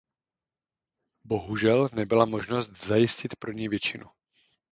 [1.23, 4.05] Bohužel nebyla možnost zajistit pro ně většinu.